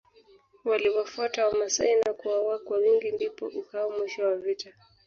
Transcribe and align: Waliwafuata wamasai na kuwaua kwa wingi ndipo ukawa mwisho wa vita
Waliwafuata 0.63 1.47
wamasai 1.47 1.95
na 2.05 2.13
kuwaua 2.13 2.59
kwa 2.59 2.77
wingi 2.77 3.11
ndipo 3.11 3.45
ukawa 3.47 3.97
mwisho 3.97 4.23
wa 4.25 4.35
vita 4.37 4.73